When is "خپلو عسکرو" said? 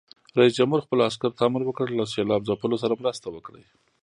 0.85-1.35